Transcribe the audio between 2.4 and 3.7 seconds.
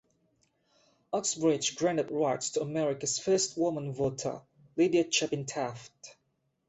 to America's first